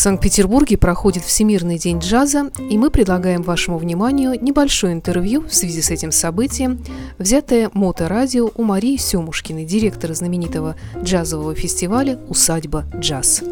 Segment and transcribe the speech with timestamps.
[0.00, 5.90] Санкт-Петербурге проходит Всемирный день джаза, и мы предлагаем вашему вниманию небольшое интервью в связи с
[5.90, 6.82] этим событием,
[7.18, 13.42] взятое моторадио у Марии Семушкиной, директора знаменитого джазового фестиваля «Усадьба джаз».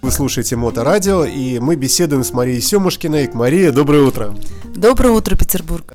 [0.00, 3.28] Вы слушаете Моторадио, и мы беседуем с Марией Семушкиной.
[3.34, 4.32] Мария, доброе утро.
[4.76, 5.92] Доброе утро, Петербург.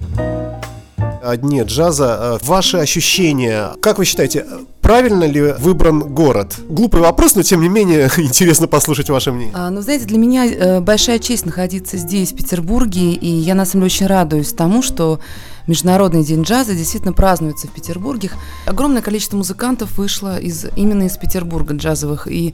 [1.23, 2.38] О дне джаза.
[2.44, 4.45] Ваши ощущения, как вы считаете,
[4.83, 6.57] правильно ли выбран город?
[6.69, 9.55] Глупый вопрос, но тем не менее интересно послушать ваше мнение.
[9.55, 13.65] А, ну, знаете, для меня э, большая честь находиться здесь, в Петербурге, и я на
[13.65, 15.19] самом деле очень радуюсь тому, что
[15.67, 18.31] Международный день джаза действительно празднуется в Петербурге.
[18.65, 22.27] Огромное количество музыкантов вышло из, именно из Петербурга джазовых.
[22.27, 22.53] И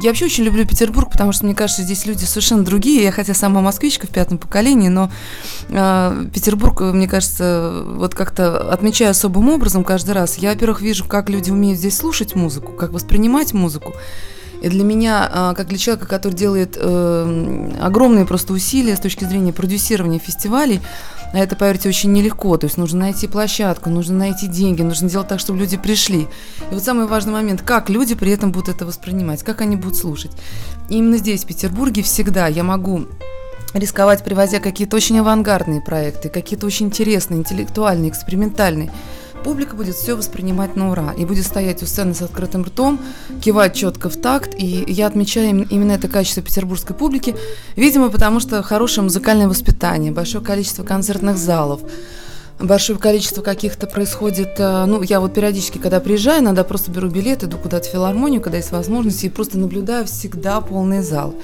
[0.00, 3.04] я вообще очень люблю Петербург, потому что, мне кажется, здесь люди совершенно другие.
[3.04, 5.10] Я хотя сама москвичка в пятом поколении, но
[5.70, 10.36] э, Петербург, мне кажется, вот как-то отмечаю особым образом каждый раз.
[10.36, 13.94] Я, во-первых, вижу, как люди умеют здесь слушать музыку, как воспринимать музыку.
[14.62, 19.24] И для меня, а, как для человека, который делает э, огромные просто усилия с точки
[19.24, 20.80] зрения продюсирования фестивалей,
[21.32, 22.56] а это, поверьте, очень нелегко.
[22.58, 26.28] То есть нужно найти площадку, нужно найти деньги, нужно сделать так, чтобы люди пришли.
[26.70, 29.96] И вот самый важный момент, как люди при этом будут это воспринимать, как они будут
[29.96, 30.30] слушать.
[30.88, 33.06] И именно здесь, в Петербурге, всегда я могу
[33.74, 38.92] рисковать, привозя какие-то очень авангардные проекты, какие-то очень интересные, интеллектуальные, экспериментальные
[39.42, 43.00] публика будет все воспринимать на ура и будет стоять у сцены с открытым ртом,
[43.42, 44.54] кивать четко в такт.
[44.56, 47.34] И я отмечаю именно это качество петербургской публики,
[47.76, 51.80] видимо, потому что хорошее музыкальное воспитание, большое количество концертных залов,
[52.58, 57.42] большое количество каких-то происходит, э, ну, я вот периодически, когда приезжаю, иногда просто беру билет,
[57.44, 61.34] иду куда-то в филармонию, когда есть возможность, и просто наблюдаю всегда полный зал.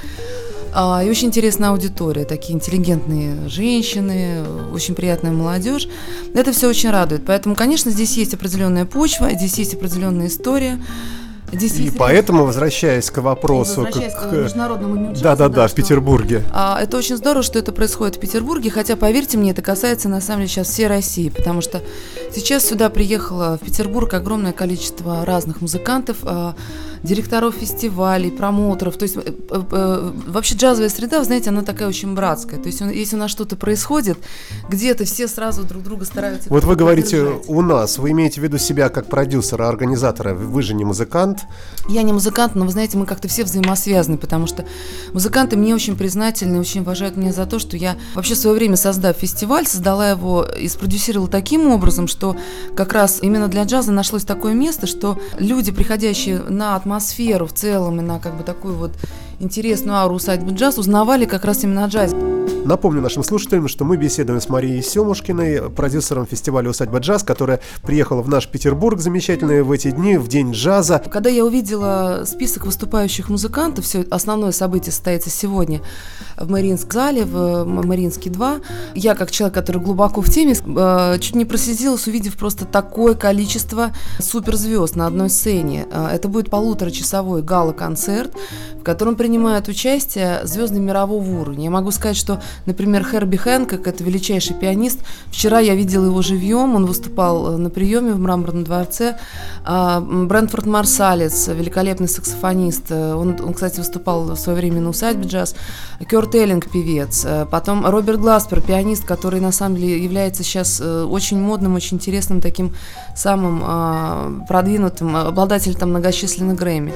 [0.73, 5.89] А, и очень интересная аудитория, такие интеллигентные женщины, очень приятная молодежь.
[6.35, 7.25] Это все очень радует.
[7.27, 10.79] Поэтому, конечно, здесь есть определенная почва, здесь есть определенная история.
[11.53, 13.83] И поэтому, возвращаясь к вопросу...
[13.83, 16.43] Возвращаясь к, к международному дню Да, да, да, в Петербурге.
[16.53, 20.21] А, это очень здорово, что это происходит в Петербурге, хотя, поверьте мне, это касается, на
[20.21, 21.83] самом деле, сейчас всей России, потому что
[22.35, 26.55] сейчас сюда приехало в Петербург огромное количество разных музыкантов, а,
[27.03, 28.97] директоров фестивалей, промоутеров.
[28.97, 32.59] То есть э, э, э, вообще джазовая среда, вы знаете, она такая очень братская.
[32.61, 34.19] То есть если у нас что-то происходит,
[34.69, 36.49] где-то все сразу друг друга стараются...
[36.51, 40.75] Вот вы говорите «у нас», вы имеете в виду себя как продюсера, организатора, вы же
[40.75, 41.38] не музыкант?
[41.89, 44.65] Я не музыкант, но вы знаете, мы как-то все взаимосвязаны, потому что
[45.13, 48.77] музыканты мне очень признательны, очень уважают меня за то, что я вообще в свое время,
[48.77, 52.37] создав фестиваль, создала его и спродюсировала таким образом, что
[52.77, 58.01] как раз именно для джаза нашлось такое место, что люди, приходящие на атмосферу в целом
[58.01, 58.93] и на как бы такую вот
[59.41, 62.17] интересную ауру усадьбы джаз, узнавали как раз именно о джазе.
[62.65, 68.21] Напомню нашим слушателям, что мы беседуем с Марией Семушкиной, продюсером фестиваля «Усадьба джаз», которая приехала
[68.21, 71.03] в наш Петербург замечательный в эти дни, в день джаза.
[71.11, 75.81] Когда я увидела список выступающих музыкантов, все основное событие состоится сегодня
[76.37, 78.57] в Мариинском зале, в Мариинский 2,
[78.95, 83.93] я, как человек, который глубоко в теме, э, чуть не прослезилась, увидев просто такое количество
[84.19, 85.87] суперзвезд на одной сцене.
[85.91, 88.35] Э, это будет полуторачасовой гала-концерт,
[88.81, 91.65] в котором принимают участие звезды мирового уровня.
[91.65, 96.75] Я могу сказать, что, например, Херби Хэнкок, это величайший пианист, вчера я видела его живьем,
[96.75, 99.19] он выступал э, на приеме в Мраморном дворце.
[99.67, 105.27] А, Брентфорд Марсалец, великолепный саксофонист, э, он, он, кстати, выступал в свое время на усадьбе
[105.29, 105.55] джаз.
[106.09, 107.27] Кёрт Эллинг, певец.
[107.27, 112.41] Э, потом Роберт Гласпер, пианист, который, на самом деле, является сейчас очень модным, очень интересным
[112.41, 112.75] таким
[113.15, 116.95] самым а, продвинутым, обладателем там многочисленных Грэмми.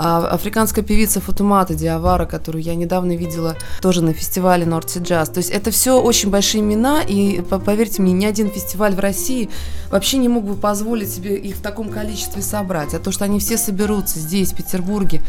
[0.00, 5.28] А африканская певица Фатумата Диавара, которую я недавно видела тоже на фестивале Норти Джаз.
[5.28, 9.50] То есть это все очень большие имена, и поверьте мне, ни один фестиваль в России
[9.90, 12.94] вообще не мог бы позволить себе их в таком количестве собрать.
[12.94, 15.20] А то, что они все соберутся здесь, в Петербурге,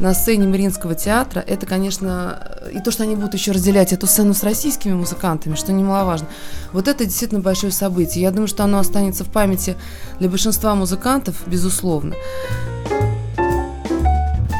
[0.00, 4.34] на сцене Мариинского театра, это, конечно, и то, что они будут еще разделять эту сцену
[4.34, 6.26] с российскими музыкантами, что немаловажно.
[6.72, 8.22] Вот это действительно большое событие.
[8.22, 9.76] Я думаю, что оно останется в памяти
[10.18, 12.16] для большинства музыкантов, безусловно.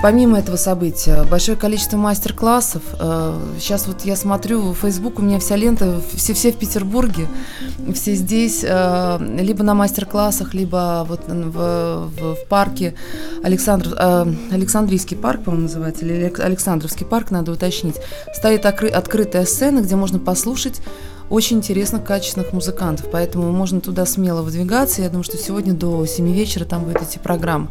[0.07, 2.81] Помимо этого события, большое количество мастер-классов.
[3.59, 7.27] Сейчас э, вот я смотрю, в Facebook у меня вся лента, все, все в Петербурге,
[7.93, 12.95] все здесь, э, либо на мастер-классах, либо вот в, в, в парке
[13.43, 17.97] Александр, э, Александрийский парк, по-моему, называется, или Александровский парк, надо уточнить.
[18.33, 20.83] Стоит открытая сцена, где можно послушать
[21.31, 25.03] очень интересных, качественных музыкантов, поэтому можно туда смело выдвигаться.
[25.03, 27.69] Я думаю, что сегодня до 7 вечера там будет идти программа.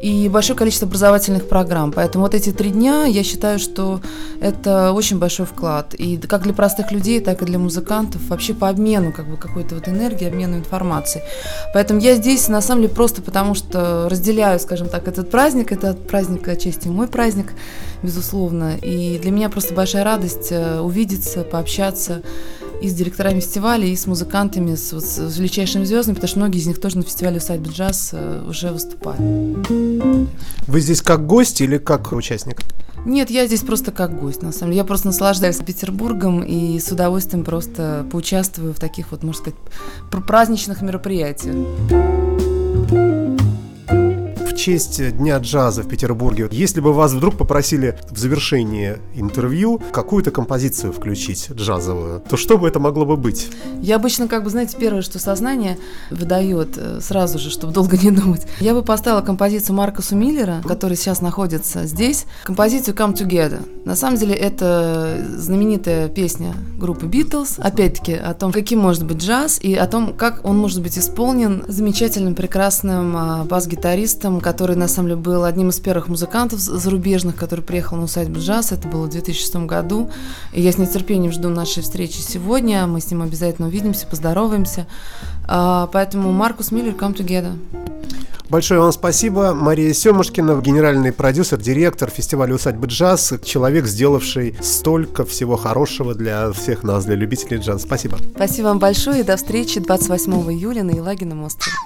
[0.00, 1.90] И большое количество образовательных программ.
[1.92, 4.00] Поэтому вот эти три дня, я считаю, что
[4.40, 5.94] это очень большой вклад.
[5.94, 9.74] И как для простых людей, так и для музыкантов, вообще по обмену как бы какой-то
[9.74, 11.24] вот энергии, обмену информацией.
[11.74, 15.94] Поэтому я здесь, на самом деле, просто потому что разделяю, скажем так, этот праздник, это
[15.94, 17.52] праздник чести мой праздник,
[18.02, 18.76] безусловно.
[18.76, 22.22] И для меня просто большая радость э, увидеться, пообщаться
[22.80, 26.58] и с директорами фестиваля, и с музыкантами, с, вот, с величайшими звездами, потому что многие
[26.58, 29.20] из них тоже на фестивале «Усадьба джаз» э, уже выступают.
[30.66, 32.60] Вы здесь как гость или как участник?
[33.04, 34.78] Нет, я здесь просто как гость, на самом деле.
[34.78, 39.58] Я просто наслаждаюсь Петербургом и с удовольствием просто поучаствую в таких вот, можно сказать,
[40.26, 41.56] праздничных мероприятиях
[44.58, 50.92] честь Дня джаза в Петербурге, если бы вас вдруг попросили в завершении интервью какую-то композицию
[50.92, 53.48] включить джазовую, то что бы это могло бы быть?
[53.80, 55.78] Я обычно, как бы, знаете, первое, что сознание
[56.10, 58.46] выдает э, сразу же, чтобы долго не думать.
[58.58, 63.60] Я бы поставила композицию Маркуса Миллера, который сейчас находится здесь, композицию Come Together.
[63.84, 69.60] На самом деле это знаменитая песня группы Beatles, опять-таки о том, каким может быть джаз
[69.62, 75.10] и о том, как он может быть исполнен замечательным, прекрасным а, бас-гитаристом, который, на самом
[75.10, 78.72] деле, был одним из первых музыкантов зарубежных, который приехал на усадьбу джаз.
[78.72, 80.10] Это было в 2006 году.
[80.54, 82.86] И я с нетерпением жду нашей встречи сегодня.
[82.86, 84.86] Мы с ним обязательно увидимся, поздороваемся.
[85.46, 87.58] А, поэтому Маркус Миллер, come together.
[88.48, 89.52] Большое вам спасибо.
[89.52, 96.84] Мария Семушкина, генеральный продюсер, директор фестиваля «Усадьбы джаз», человек, сделавший столько всего хорошего для всех
[96.84, 97.80] нас, для любителей джаза.
[97.80, 98.16] Спасибо.
[98.34, 101.76] Спасибо вам большое и до встречи 28 июля на Елагином острове.